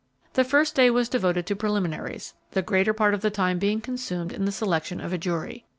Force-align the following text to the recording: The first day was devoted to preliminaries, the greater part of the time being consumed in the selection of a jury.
The 0.33 0.43
first 0.43 0.73
day 0.73 0.89
was 0.89 1.09
devoted 1.09 1.45
to 1.45 1.55
preliminaries, 1.55 2.33
the 2.53 2.63
greater 2.63 2.91
part 2.91 3.13
of 3.13 3.21
the 3.21 3.29
time 3.29 3.59
being 3.59 3.81
consumed 3.81 4.31
in 4.33 4.45
the 4.45 4.51
selection 4.51 4.99
of 4.99 5.13
a 5.13 5.17
jury. 5.19 5.63